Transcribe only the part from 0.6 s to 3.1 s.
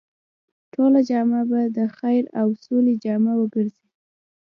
ټوله جامعه به د خير او سولې